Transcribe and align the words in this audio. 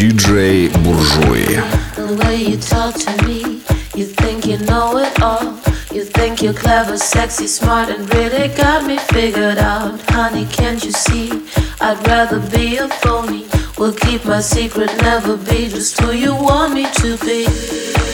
диджей 0.00 0.68
Буржуй. 0.82 1.60
You 3.94 4.06
think 4.06 4.46
you 4.46 4.56
know 4.64 4.96
it 4.96 5.20
all. 5.20 5.58
You 5.92 6.04
think 6.04 6.40
you're 6.40 6.54
clever, 6.54 6.96
sexy, 6.96 7.46
smart, 7.46 7.90
and 7.90 8.08
really 8.14 8.48
got 8.48 8.86
me 8.86 8.96
figured 9.12 9.58
out. 9.58 10.00
Honey, 10.08 10.46
can't 10.46 10.82
you 10.82 10.92
see? 10.92 11.30
I'd 11.82 12.00
rather 12.06 12.40
be 12.40 12.78
a 12.78 12.88
phony. 13.02 13.44
We'll 13.76 13.92
keep 13.92 14.24
my 14.24 14.40
secret, 14.40 14.90
never 15.02 15.36
be 15.36 15.68
just 15.68 16.00
who 16.00 16.12
you 16.12 16.34
want 16.34 16.72
me 16.72 16.86
to 17.02 17.18
be. 17.18 18.09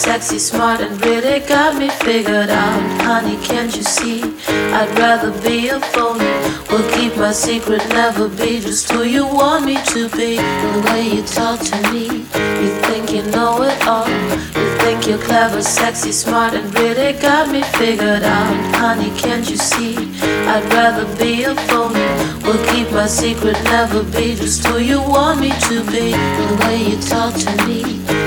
Sexy, 0.00 0.38
smart, 0.38 0.80
and 0.80 1.04
really 1.04 1.40
got 1.40 1.76
me 1.76 1.90
figured 1.90 2.48
out. 2.48 3.02
Honey, 3.02 3.36
can't 3.44 3.76
you 3.76 3.82
see? 3.82 4.22
I'd 4.72 4.90
rather 4.98 5.30
be 5.42 5.68
a 5.68 5.78
phony. 5.92 6.24
Will 6.70 6.88
keep 6.94 7.14
my 7.18 7.32
secret, 7.32 7.86
never 7.90 8.26
be 8.28 8.60
just 8.60 8.90
who 8.90 9.02
you 9.02 9.26
want 9.26 9.66
me 9.66 9.76
to 9.92 10.08
be. 10.16 10.36
The 10.36 10.82
way 10.86 11.02
you 11.16 11.22
talk 11.22 11.60
to 11.60 11.76
me, 11.92 12.06
you 12.62 12.70
think 12.88 13.12
you 13.12 13.22
know 13.30 13.62
it 13.62 13.76
all. 13.86 14.08
You 14.08 14.68
think 14.80 15.06
you're 15.06 15.18
clever, 15.18 15.60
sexy, 15.60 16.12
smart, 16.12 16.54
and 16.54 16.72
really 16.78 17.12
got 17.20 17.50
me 17.52 17.62
figured 17.78 18.22
out. 18.22 18.76
Honey, 18.76 19.10
can't 19.18 19.50
you 19.50 19.58
see? 19.58 19.96
I'd 20.48 20.64
rather 20.72 21.04
be 21.18 21.44
a 21.44 21.54
phony. 21.68 22.08
Will 22.44 22.62
keep 22.72 22.90
my 22.90 23.06
secret, 23.06 23.62
never 23.64 24.02
be 24.02 24.34
just 24.34 24.66
who 24.66 24.78
you 24.78 25.00
want 25.02 25.40
me 25.40 25.50
to 25.68 25.84
be. 25.92 26.12
The 26.40 26.48
way 26.64 26.78
you 26.90 26.96
talk 27.02 27.34
to 27.34 27.66
me, 27.66 27.80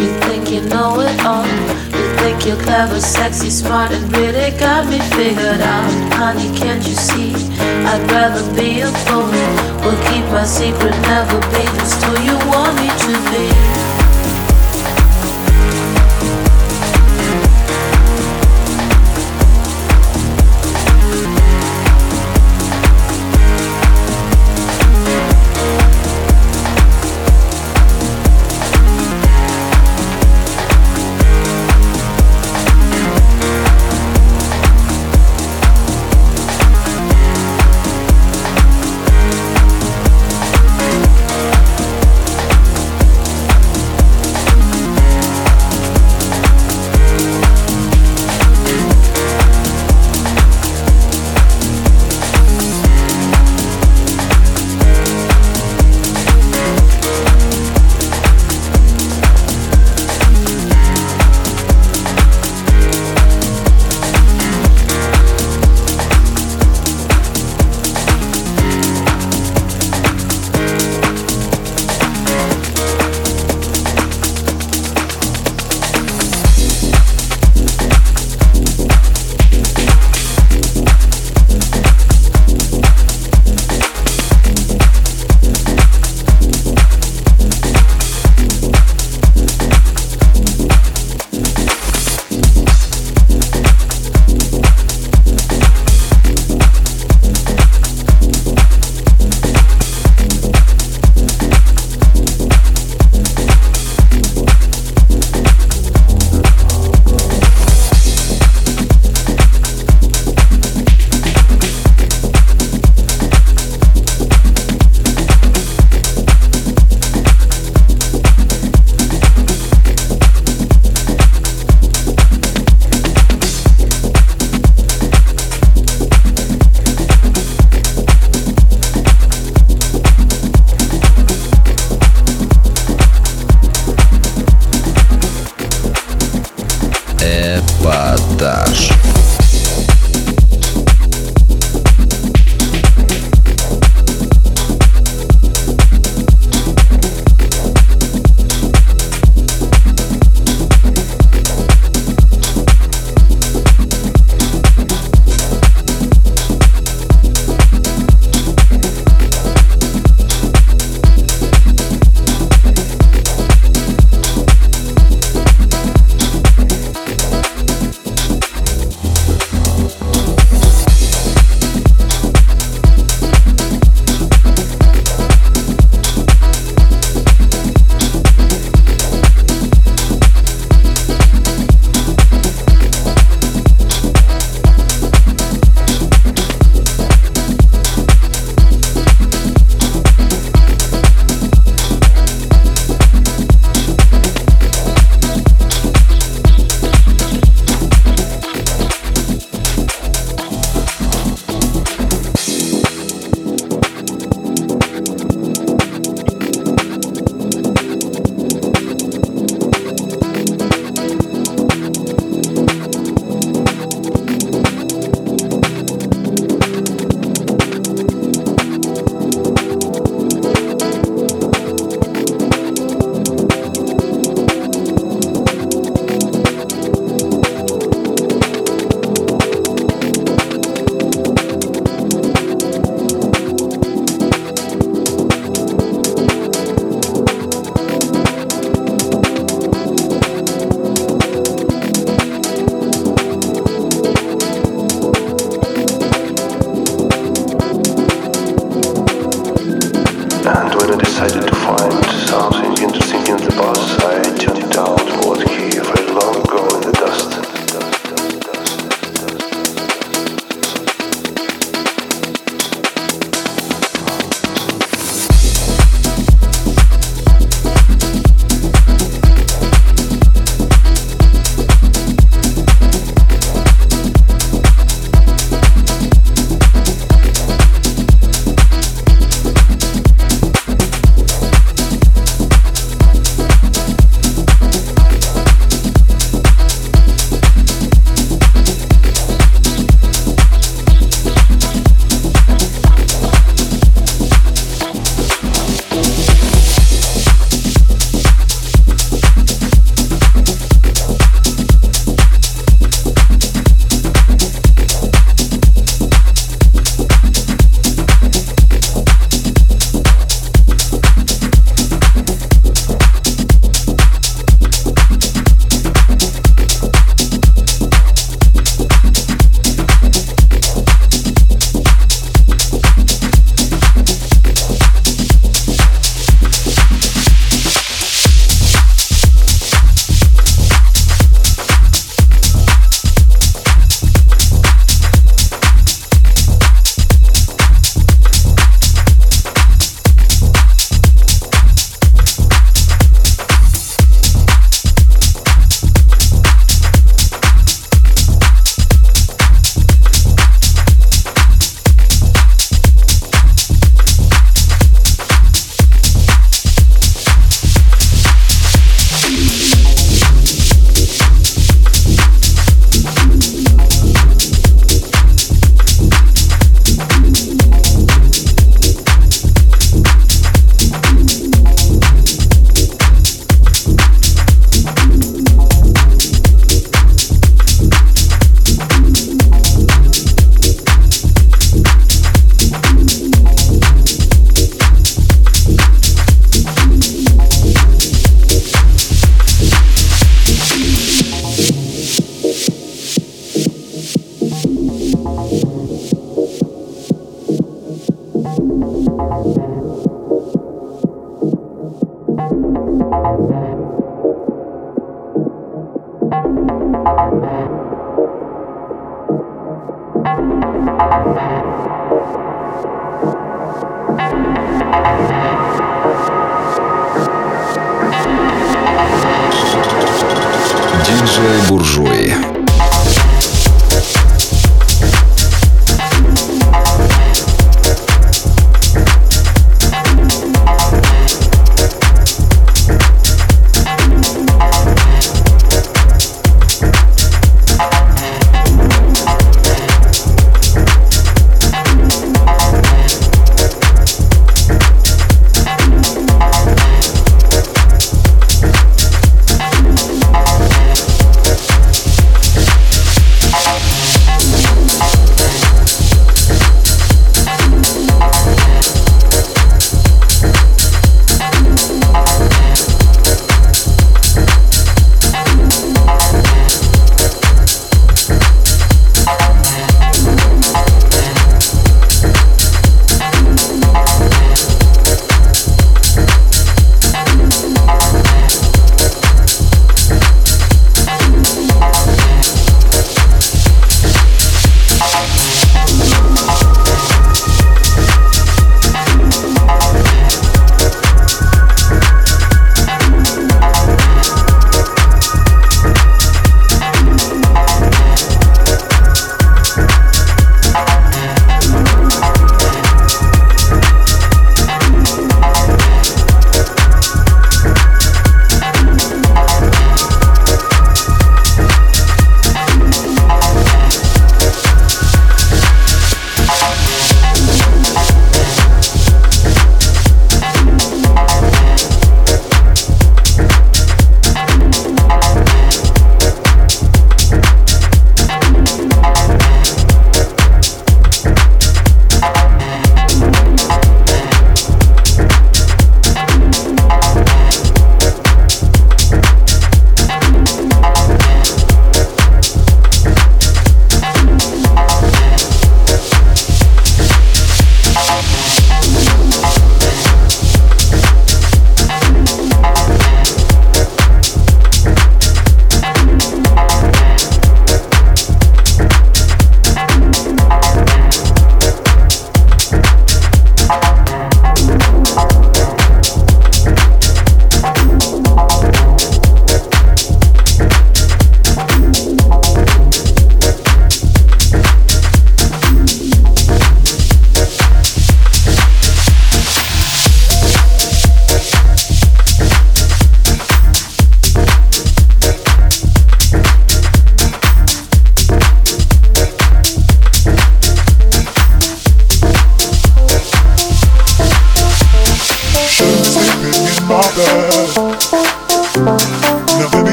you 0.00 0.10
think 0.20 0.33
you 0.48 0.60
know 0.62 1.00
it 1.00 1.24
all. 1.24 1.46
You 1.46 2.16
think 2.18 2.46
you're 2.46 2.60
clever, 2.62 3.00
sexy, 3.00 3.50
smart, 3.50 3.92
and 3.92 4.04
really 4.16 4.50
got 4.58 4.86
me 4.88 4.98
figured 5.16 5.60
out. 5.60 5.90
Honey, 6.14 6.56
can't 6.56 6.86
you 6.86 6.94
see? 6.94 7.34
I'd 7.60 8.10
rather 8.10 8.42
be 8.54 8.80
a 8.80 8.90
phony. 9.06 9.46
Will 9.84 10.00
keep 10.08 10.24
my 10.32 10.44
secret, 10.44 10.96
never 11.02 11.40
be 11.52 11.64
just 11.78 12.02
who 12.04 12.12
you 12.22 12.36
want 12.48 12.74
me 12.76 12.88
to 12.88 13.12
be. 13.30 13.73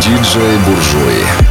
Диджей 0.00 0.58
Буржуи. 0.58 1.49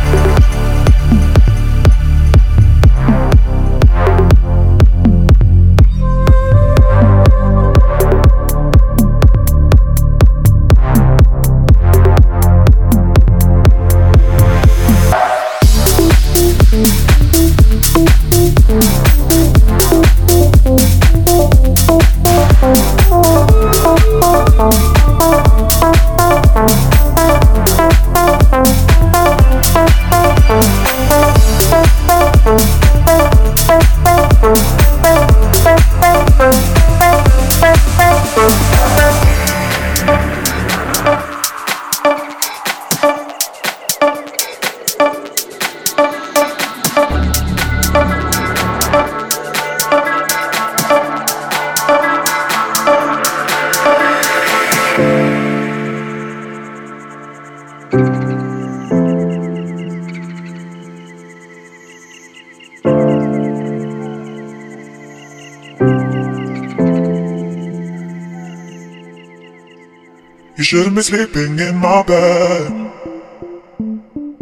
Shouldn't 70.71 70.95
be 70.95 71.03
sleeping 71.03 71.59
in 71.59 71.75
my 71.79 72.01
bed. 72.05 72.71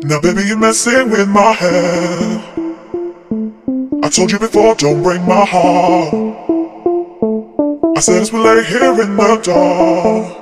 Now, 0.04 0.20
baby, 0.20 0.42
you're 0.42 0.58
messing 0.58 1.08
with 1.08 1.26
my 1.26 1.52
head. 1.52 2.44
I 4.04 4.10
told 4.10 4.30
you 4.32 4.38
before, 4.38 4.74
don't 4.74 5.02
break 5.02 5.22
my 5.22 5.46
heart. 5.46 6.12
I 7.96 8.00
said 8.00 8.30
we 8.30 8.40
lay 8.40 8.62
here 8.62 8.92
in 9.00 9.16
the 9.16 9.40
dark. 9.42 10.38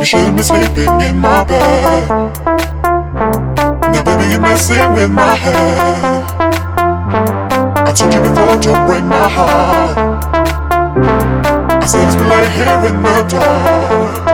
You 0.00 0.06
shouldn't 0.06 0.38
be 0.38 0.42
sleeping 0.42 1.00
in 1.02 1.18
my 1.18 1.44
bed. 1.44 2.08
Now, 3.92 4.02
baby, 4.02 4.24
you're 4.30 4.40
messing 4.40 4.94
with 4.94 5.10
my 5.10 5.34
head. 5.34 6.24
I 7.76 7.92
told 7.92 8.14
you 8.14 8.22
before, 8.22 8.56
don't 8.56 8.86
break 8.88 9.04
my 9.04 9.28
heart. 9.28 9.98
I 11.82 11.84
said 11.84 12.08
as 12.08 12.16
we 12.16 12.22
lay 12.22 12.48
here 12.56 12.86
in 12.88 13.02
the 13.02 13.22
dark. 13.28 14.29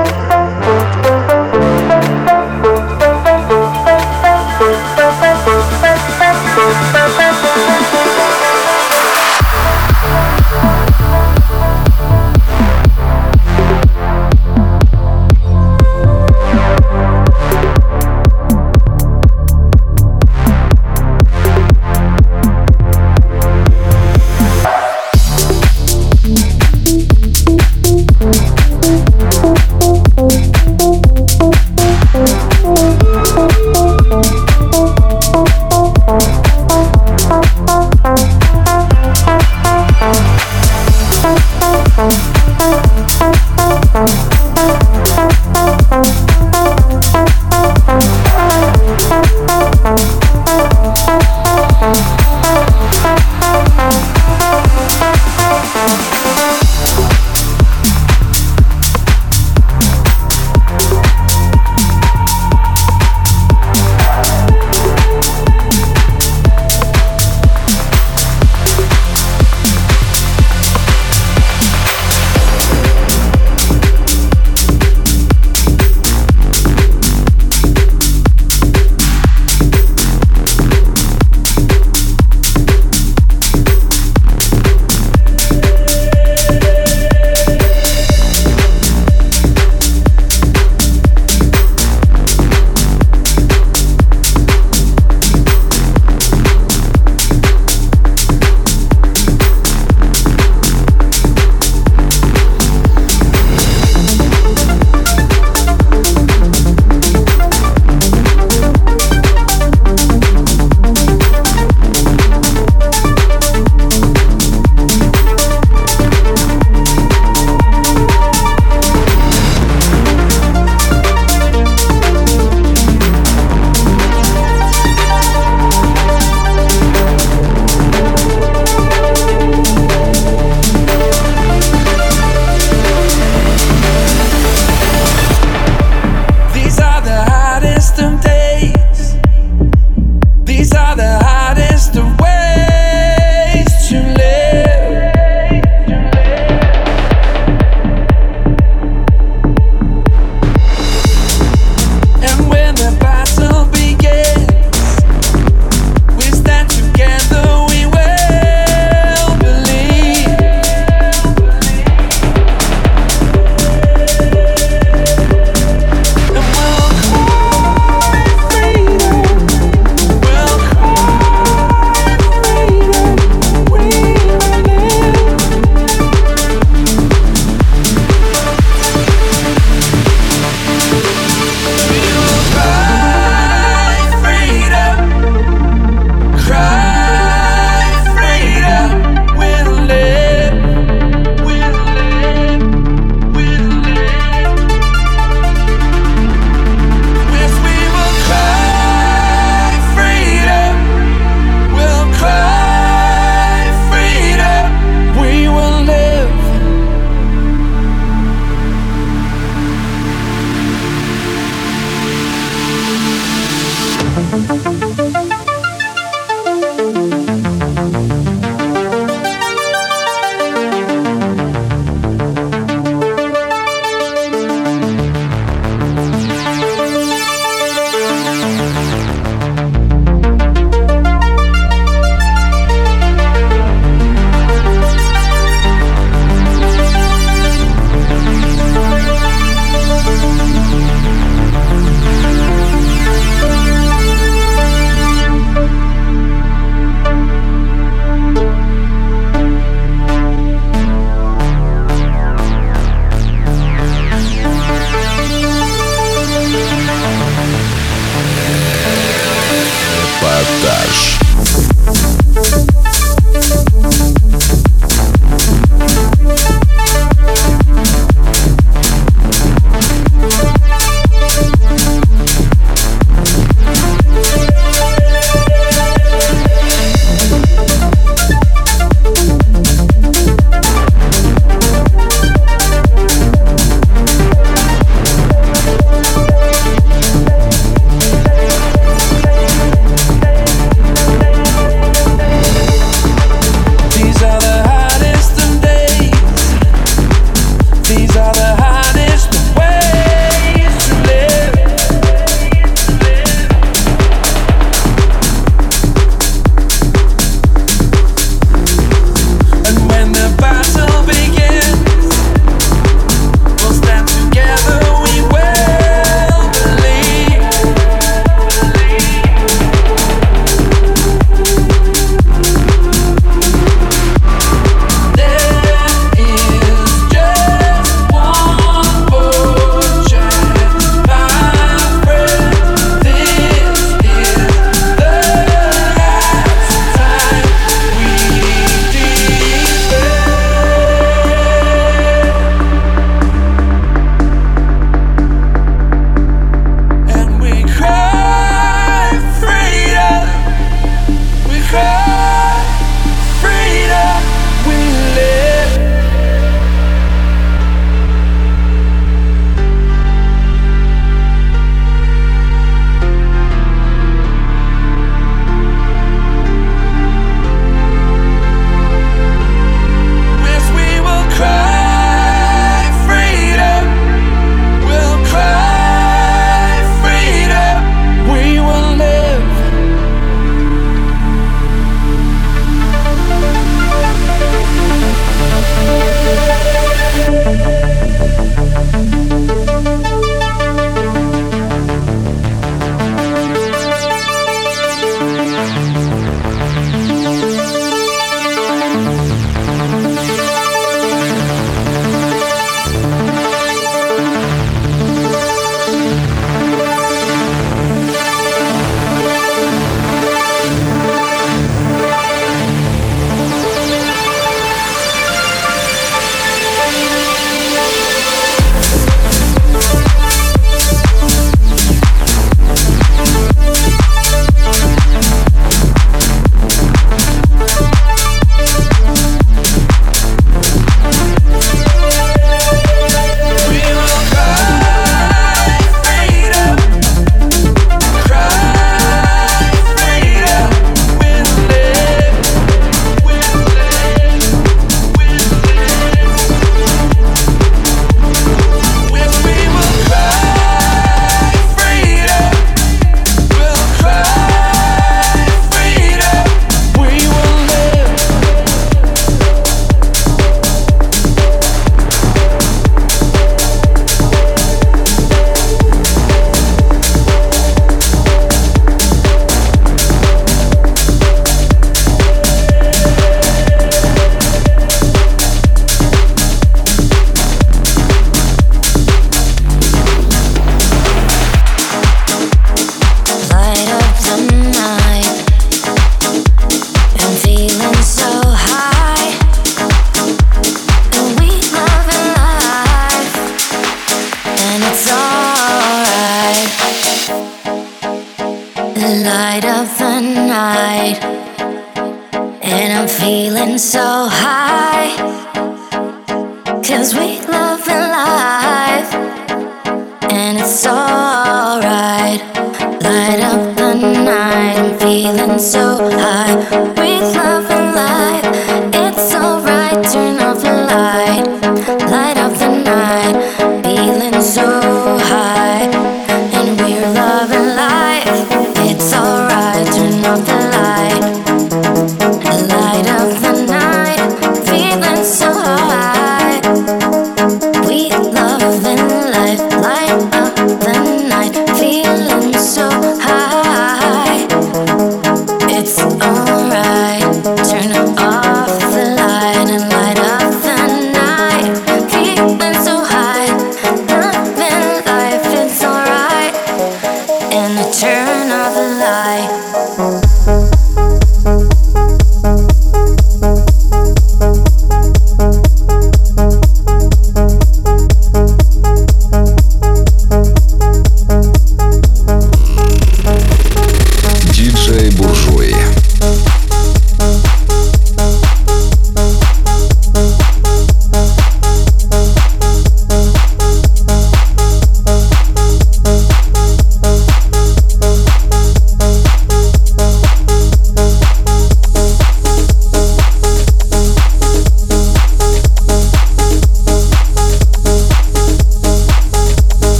a 558.76 558.82
lie. 558.98 559.55